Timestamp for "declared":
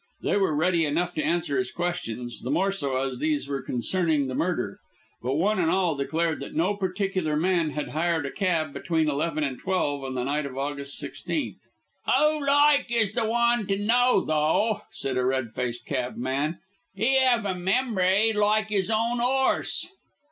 5.95-6.39